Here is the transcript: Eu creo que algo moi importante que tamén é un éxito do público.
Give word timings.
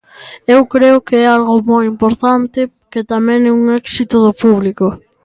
Eu 0.55 0.61
creo 0.73 0.97
que 1.07 1.17
algo 1.35 1.55
moi 1.71 1.83
importante 1.93 2.59
que 2.91 3.01
tamén 3.11 3.39
é 3.49 3.51
un 3.59 3.63
éxito 3.81 4.15
do 4.25 4.31
público. 4.43 4.87